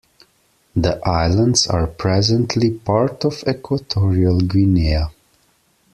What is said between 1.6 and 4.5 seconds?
are presently part of Equatorial